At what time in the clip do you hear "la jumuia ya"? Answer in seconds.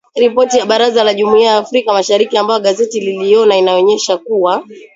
1.03-1.57